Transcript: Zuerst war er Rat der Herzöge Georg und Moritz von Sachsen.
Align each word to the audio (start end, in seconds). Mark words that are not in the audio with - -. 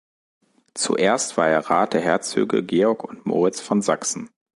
Zuerst 0.73 1.37
war 1.37 1.49
er 1.49 1.69
Rat 1.69 1.93
der 1.93 2.01
Herzöge 2.01 2.63
Georg 2.63 3.03
und 3.03 3.27
Moritz 3.27 3.59
von 3.59 3.83
Sachsen. 3.83 4.31